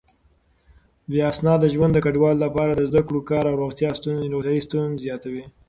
[1.09, 5.43] بې اسناده ژوند د کډوالو لپاره د زده کړو، کار او روغتيا ستونزې زياتوي.